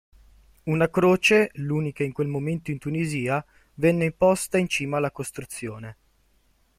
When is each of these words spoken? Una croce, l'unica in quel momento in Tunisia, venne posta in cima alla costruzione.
Una 0.63 0.89
croce, 0.89 1.51
l'unica 1.57 2.03
in 2.03 2.11
quel 2.11 2.25
momento 2.27 2.71
in 2.71 2.79
Tunisia, 2.79 3.45
venne 3.75 4.11
posta 4.11 4.57
in 4.57 4.67
cima 4.67 4.97
alla 4.97 5.11
costruzione. 5.11 5.97